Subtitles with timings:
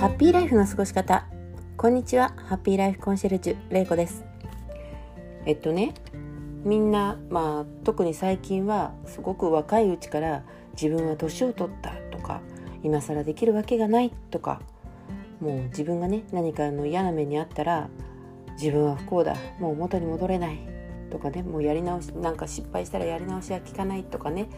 [0.00, 1.26] ハッピーライフの過ごし方。
[1.76, 2.32] こんにちは。
[2.46, 4.24] ハッピーライフコンシェルジュれいこです。
[5.44, 5.92] えっとね
[6.64, 10.42] みんなまあ特に最近はすごく若いうちから
[10.72, 12.40] 自分は年を取ったとか
[12.82, 14.62] 今更できるわけがないとか
[15.38, 17.90] もう自分がね何かの嫌な目にあったら
[18.52, 19.36] 自分は不幸だ。
[19.58, 20.60] もう元に戻れない。
[21.10, 24.48] とかねもうやり直しなんか失敗したらやり直しは効かないとかね。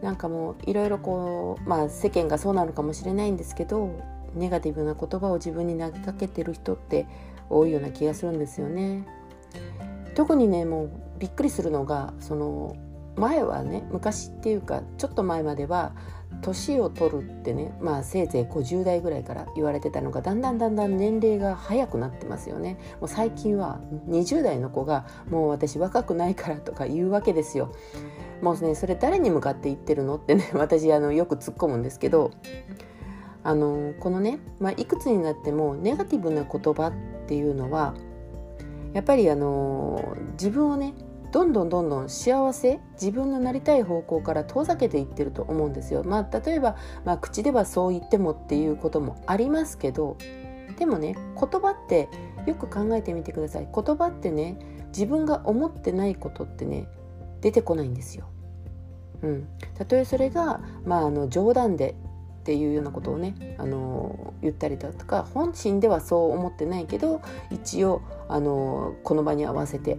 [0.00, 3.98] なんかもういろいろこうまあ世間がそうなのかもしれないんですけど
[4.34, 7.06] ネガティブな言葉を自分に投げかけてる人って
[7.50, 9.06] 多いような気がするんですよね。
[10.14, 12.76] 特にねもうびっくりするのがその
[13.16, 15.92] 前はね昔っていうかちょっと前までは
[16.42, 27.72] 年を取るってねまあせいぜい50代ぐらいから言われてたのがだんだんだんだん年齢が早くなってますよねもう最近は20代の子がもう私若くないからとか言うわけですよ
[28.40, 32.30] もうねそれ誰に向かって言ってるのってね私あのよく突っ込むんですけど
[33.44, 37.94] あのこのね、まあ、いくつになってもネガティブな言葉っていうのは
[38.92, 40.94] やっぱりあの自分をね
[41.30, 46.02] どんどんどんどん幸せ自分のなりたい方向から遠ざけていってると思うんですよ。
[46.02, 50.16] まあ、例えば、まあ、口ではそう言ってもっていうこともありますけど
[50.78, 52.08] でもね言葉って
[52.46, 54.58] よく考えてみてください言葉ってね
[54.88, 56.88] 自分が思ってないことってね
[57.42, 58.26] 出てこないんですよ。
[59.20, 61.96] うん、たとえそれが、まあ、あの冗談で
[62.48, 69.98] っていうようなことをねあの言ったりだとか本心ではそう思ってないけど一応あのこの場に合わせて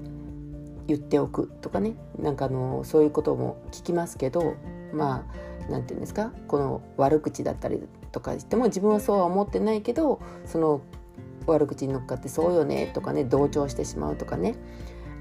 [0.87, 4.55] 言っておくとかねなんかあのそういうことも聞きますけど
[4.91, 10.81] まあ何て言うんですかこの悪口だったりとかしても自分はそうは思ってないけどその
[11.45, 14.55] 悪口に乗っかってそうよねとかね同調してしまうとかね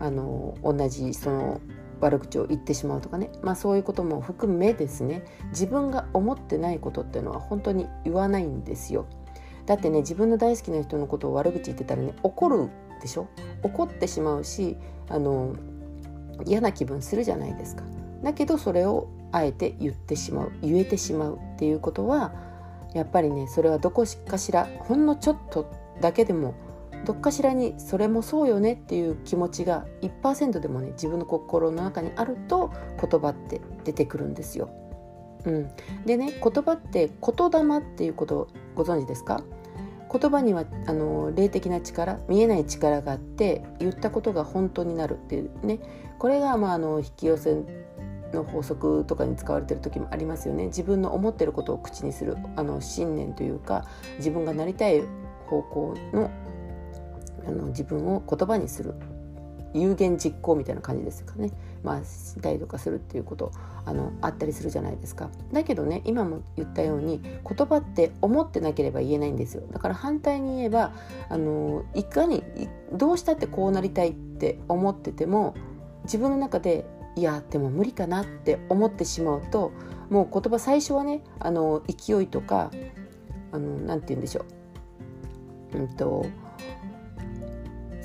[0.01, 1.61] あの同じその
[2.00, 9.06] 悪口を言ってしまうとかね、まあ、そういうことも含めですね自分が思ってないことっていうのは本当に言わないんですよ。
[9.66, 13.28] だってね自分の大好きな人のことを悪口言ってたらね怒るでしょ？
[13.62, 14.76] 怒ってしまうし
[15.08, 15.54] あの
[16.47, 17.84] 嫌な気分するじゃないですか。
[18.22, 22.32] だけどそれをあえて言ってしまう言えてしまうっていうことは
[22.94, 25.70] やっぱりねそれはどこかしらほんのちょっと
[26.00, 26.54] だけでも
[27.04, 32.70] どっかしらにそれもそうよねっていう気持ちが1%でもね自分の心の中にあると
[33.00, 34.69] 言葉って出てくるんですよ。
[35.44, 35.70] うん、
[36.04, 39.42] でね言葉って言霊っていうことご存知ですか？
[40.10, 45.81] 言葉にはあの霊的な力見えない力があって言ったことが本当になるっていうね。
[46.19, 47.62] これが、まあ、あの引き寄せ
[48.32, 50.66] の法則とかに使われてる時もありますよね。
[50.66, 53.84] 自分の思ってることを口にするあの信念というか
[54.16, 55.03] 自分がなりたい
[55.47, 56.31] 方向の
[57.48, 58.94] あの自分を言葉にする
[59.75, 61.50] 有言実行みたいな感じですかね。
[61.82, 63.53] まあしたりとかするっていうこと
[63.84, 65.31] あのあったりするじゃないですか。
[65.53, 69.62] だけどね今も言ったように言葉って思ってなければ言えないんですよ。
[69.70, 70.92] だから反対に言えば
[71.28, 72.42] あのいかに
[72.92, 75.54] どうしたってこうなりたいって思ってても
[76.04, 79.72] 自分の中でいやでも無理かなって思ってしまうと
[80.08, 82.70] もう言葉最初はねあの勢いとか
[83.53, 84.44] あのなんて言うんでしょ
[85.75, 85.78] う。
[85.78, 86.25] うんと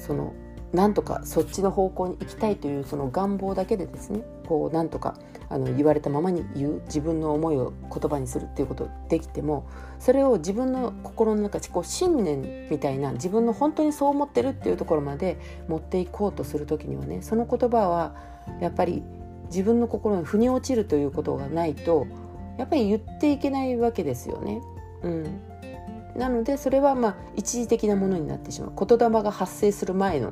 [0.05, 0.33] その
[0.73, 5.17] なんとかそっちの方向に行きたいというその願望だけでですねこうなんとか
[5.49, 9.69] あの言われたままに言う自分の思いを言葉にするっていうことできても
[9.99, 15.37] それを自分の心の中こう信念みたいな自分の本当にそう思ってるっていうところまで
[15.67, 18.15] 持っていこうとする時にはねその言葉は
[18.59, 19.03] やっぱり
[19.45, 22.07] 自分の心に腑に落ちるということがないと
[22.57, 24.61] やっぱり言っていけないわけですよね。
[25.03, 25.41] うん、
[26.15, 28.85] なのでそれはまあ一時的なものになってしまう。
[28.85, 30.31] 言霊が発生する前の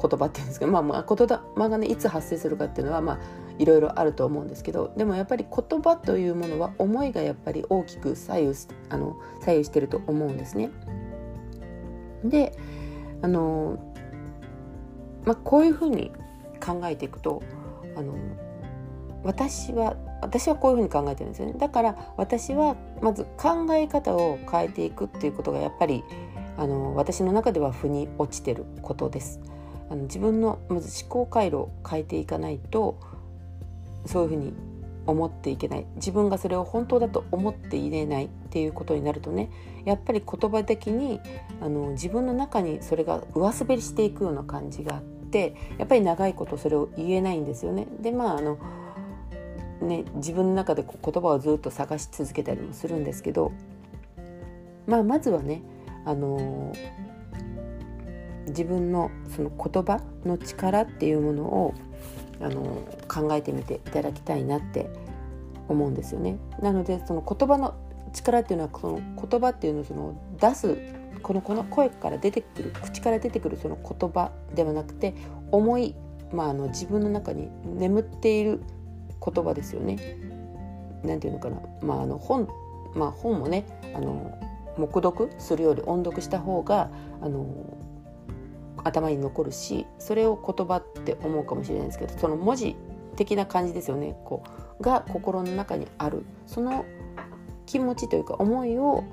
[0.00, 3.18] 言葉っていうんですけど、まあ、まあ言霊がねいつ発生するかっていうのはまあ
[3.58, 4.92] いろいろあると思うんですけど。
[4.96, 8.54] でもやっぱり言葉というものは思いがやっぱり大きく左右
[8.88, 10.70] あの左右してると思うんですね。
[12.24, 12.56] で
[13.22, 13.78] あの、
[15.24, 16.12] まあ、こういうふうに
[16.64, 17.42] 考えていくと
[17.96, 18.14] あの
[19.24, 26.04] 私は私はこういうふうに考えてるんですよねだから私はまず考え方を変えていくっていうことがやっぱり
[26.56, 29.40] あの私の中では腑に落ちてることです。
[29.88, 33.00] あの自分のまず思考回路を変えていかないと
[34.06, 34.54] そういうふうに
[35.06, 39.50] 思っていけない自分がそれを本当だと思っていれないっていうことになるとね
[39.84, 41.20] やっぱり言葉的に
[41.60, 47.86] あの自分の中にそれが上滑りしていくような感じがあってやっぱり長いことそれを言えないんですよね。
[48.00, 48.58] でまああの
[49.80, 53.52] ね、自分の中で言葉をずっと探し続けたりもするんですけど、
[54.86, 55.62] まあ、まずはね、
[56.04, 61.74] あのー、自分のその言葉の力っていうものを、
[62.40, 64.90] あのー、考えてみていただきたいなって
[65.68, 66.38] 思うんですよね。
[66.60, 67.74] なのでその言葉の
[68.12, 69.00] 力っていうのはその
[69.30, 70.76] 言葉っていうのをその出す
[71.22, 75.14] このこの声から出てくる口から出てくるその言葉ではなくて
[75.50, 75.94] 思い、
[76.32, 78.62] まあ、あの自分の中に眠っている
[79.24, 79.96] 言葉ですよね。
[81.04, 82.48] なんていうのかな、まあ、あの本、
[82.94, 83.64] まあ、本もね
[83.94, 84.38] あの
[84.76, 86.90] 黙読するより音読した方が
[87.22, 87.46] あの
[88.84, 92.76] 頭に残るしそれを言葉って思うかもしれないですけどその文字
[93.16, 94.42] 的な感じですよねこ
[94.78, 96.84] うが心の中にあるその
[97.66, 99.04] 気持ちというか思いを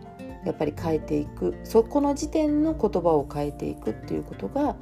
[0.45, 4.77] やっぱり変えていくそこの時点の言葉を変えていくっていうことが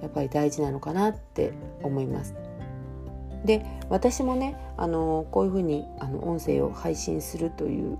[0.00, 1.52] やっぱり大事なのかなって
[1.82, 2.34] 思います。
[3.44, 7.98] で私もねあのこういうふうにあの音声を配信するという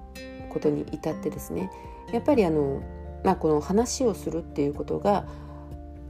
[0.48, 1.70] ことに至ってですね
[2.12, 2.82] やっぱりあの、
[3.24, 5.26] まあ、この話をするっていうことが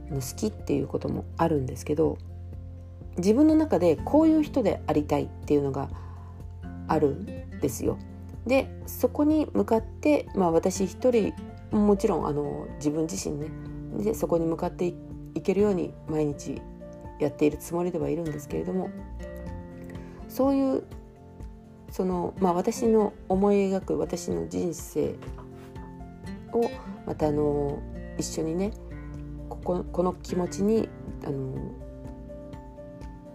[0.09, 2.17] 好きっていうこともあるんですけど
[3.17, 5.89] 自分の中でこういう人でありたいっていうのが
[6.87, 7.97] あるんですよ。
[8.45, 11.33] でそこに向かって、まあ、私一人
[11.71, 13.47] もちろんあの自分自身ね
[13.97, 14.93] でそこに向かって
[15.33, 16.61] いけるように毎日
[17.19, 18.89] やっているつもりではいるんですけれども
[20.27, 20.83] そういう
[21.91, 25.15] その、まあ、私の思い描く私の人生
[26.51, 26.69] を
[27.05, 27.81] またあの
[28.17, 28.71] 一緒にね
[29.49, 30.89] こここの気持ちに
[31.25, 31.71] あの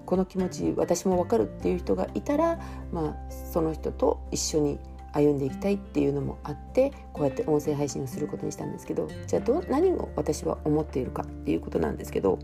[0.04, 2.58] この気持ち私も分かるっていう人がいたら、
[2.92, 4.78] まあ、その人と一緒に
[5.12, 12.38] 歩んでいきたいっていうのもあってこうやって音声配信をすることにしたんですけどじゃあど何を私は思っているかっていうことなんですけど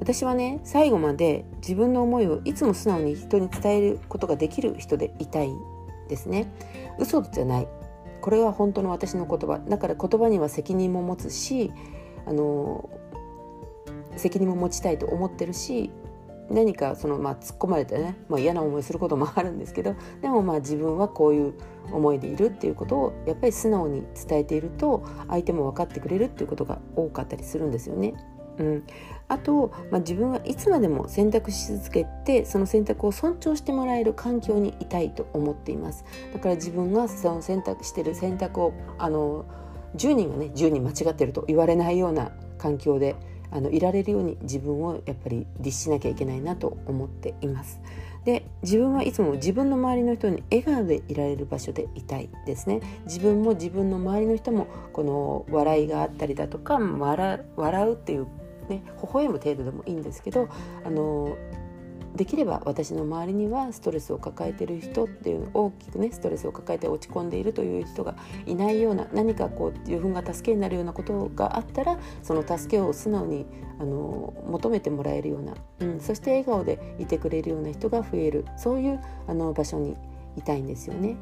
[0.00, 5.50] 私はね最後まで自分の思いをいつも素直に人に伝えることができる人でいたい
[6.08, 6.52] ですね。
[6.98, 7.68] 嘘じゃない。
[8.20, 9.58] これは本当の私の言葉。
[9.58, 11.72] だから言葉には責任も持つし
[12.26, 12.88] あの
[14.16, 15.90] 責任も持ちたいと思ってるし
[16.50, 21.54] 何かその、まあ、突っ込まれてね、まあ、嫌な思いすることもあるんですけどでもまあ自分はこういう
[21.92, 28.14] 思いでいるっていうことをやっぱり素直に伝えていると相手も分かってくれるっていうことが多かったりするんですよね。
[28.58, 28.84] うん、
[29.28, 36.04] あと、まあ、自分はいつまでも選択し続けてその選択を尊重してもらえる環境にいたいと思っています。
[36.32, 39.44] だから自分がその選択してる選択をあの
[39.96, 43.16] 10人がね10人間違ってると言われないような環境で
[43.50, 47.80] あのいられるように自分をやっぱり律しなきゃいけないなと思っています。
[48.24, 52.80] で自分はいつも自分の周りの人に笑顔でいられる場所でいたいですね。
[53.06, 58.26] 自分も自分の周りの人もこの笑いがあったりだとか笑うっていう
[58.68, 60.48] ね微笑む程度でもいいんですけど
[60.84, 61.36] あの
[62.14, 68.16] できれば私の周りにはストレスを抱えてる人っていう大きくねストレスを抱えて落ち込んでいるという人が
[68.46, 73.46] いないような何かこう自分が助けになるようなことがあったらその助けを素直に
[73.78, 79.96] あの求めてもらえるような、うん、そして笑顔でいてくれるような人が増えるそういうあの場所に
[80.36, 81.16] いたいんですよね。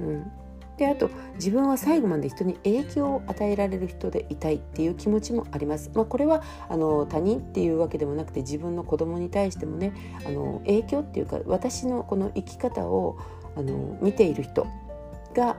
[0.00, 0.32] うん
[0.76, 5.90] であと自分は最後まで人に影響を与えられる人でいたいっていう気持ちもあります。
[5.94, 9.92] まあ、これはあの他人っていうわけでもなくて自分の子供に対してもね
[10.26, 13.18] あの影響っていうか私のこの生き方を
[13.56, 14.66] あの見ている人
[15.34, 15.56] が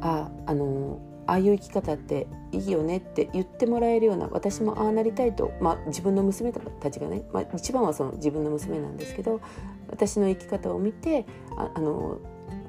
[0.00, 9.42] ああのああいう生き方っていいよねって言ってもらえるような私もああなりたいと、まあ、自分の娘たちがね、まあ、一番はその自分の娘なんですけど
[9.90, 11.26] 私の生き方を見て
[11.56, 12.18] ああの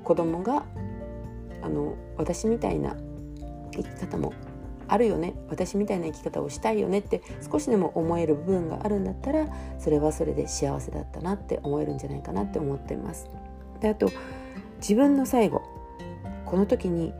[0.03, 0.65] 子供が
[1.61, 2.95] あの私みたいな
[3.73, 4.33] 生き方も
[4.87, 13.29] あるよね私みたいな生き方をしたいよねって少しでも思える部分があるんだったらそれはそれで幸せだったなって思えるんじゃないかなって思ってます。
[13.81, 14.09] であと
[14.79, 15.61] 自分の最後
[16.45, 17.13] この時に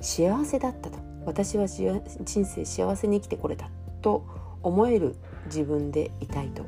[0.00, 2.00] 幸せだったと私は人
[2.44, 4.24] 生幸せに生きてこれたと
[4.62, 6.64] 思える自分でいたいと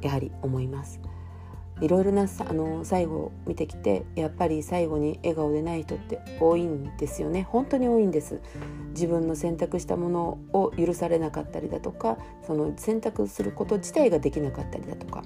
[0.00, 1.00] やはり思います。
[1.82, 7.42] いろいろなあの最後を見てきてやっぱり最後に笑顔でない人って多いんですよね。
[7.50, 8.40] 本当に多いんです。
[8.90, 15.22] 自分の選択したものを許されなかったりだとかその選択すること自体ができなかったりだとか。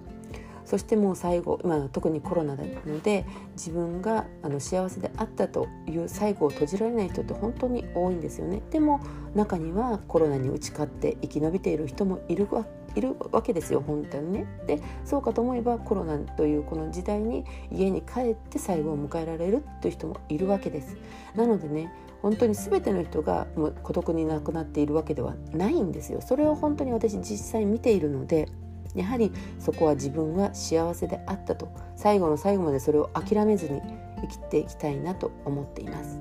[0.67, 9.01] そしてもう最後今特にコロナなので自分があの幸せであったという最後を閉じられない人って本当に多いんですよねでも
[9.35, 14.47] 中にはコロナに打ち勝って生き延びている人もいるわいるわけですよ本当にね。
[14.67, 20.97] でそうかと思えばコロナというこの時代に家に帰って最後を迎えられるという人もいるわけです。
[21.35, 21.93] なのでね
[22.23, 26.23] 本当に全ての人がもう孤独になくなっているわけではないんですよ。
[26.23, 28.49] それを本当に私実際見ているので
[28.97, 31.69] やはりそこは自分は幸せであったと。
[31.97, 33.81] 最後の最後までそれを諦めずに
[34.23, 36.19] 生きていきたいなと思っています。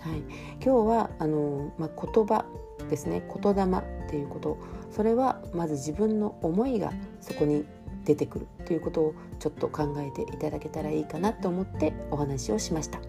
[0.00, 0.18] はい、
[0.62, 2.44] 今日はあの、まあ、言葉
[2.90, 3.22] ですね。
[3.42, 4.58] 言霊っていうこと。
[4.90, 7.64] それはまず自分の思いがそこに
[8.04, 13.00] 出てくるということをちょっと考えていただけたらいいかなと思ってお話をしました。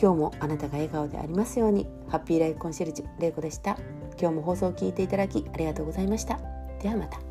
[0.00, 1.86] 今日もあなたが笑顔でありますように。
[2.08, 3.78] ハッピーライフコンシェルジュ玲子でした。
[4.18, 6.38] 今日も放送を聞いていただきありがとうございました。
[6.80, 7.23] ではまた。